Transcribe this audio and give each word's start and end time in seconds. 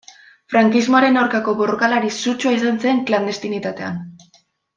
Frankismoaren 0.53 1.19
aurkako 1.23 1.53
borrokalari 1.59 2.09
sutsua 2.23 2.55
izan 2.61 2.81
zen 2.87 3.05
klandestinitatean. 3.11 4.03